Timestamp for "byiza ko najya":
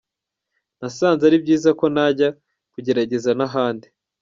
1.43-2.29